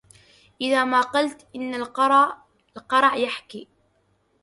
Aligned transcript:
إذا 0.61 0.83
ما 0.83 1.01
قلت 1.01 1.47
إن 1.55 1.75
القرع 2.75 3.15
يحكي 3.15 3.67